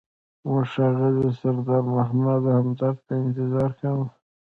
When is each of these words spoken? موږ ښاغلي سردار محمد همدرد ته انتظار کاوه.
موږ 0.45 0.61
ښاغلي 0.71 1.29
سردار 1.39 1.83
محمد 1.95 2.41
همدرد 2.57 2.97
ته 3.05 3.11
انتظار 3.23 3.71
کاوه. 3.79 4.07